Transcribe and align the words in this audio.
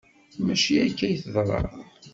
Maci 0.45 0.75
akka 0.85 1.03
ay 1.05 1.15
teḍra. 1.23 1.61